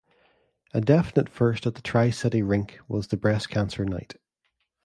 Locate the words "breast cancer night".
3.17-4.17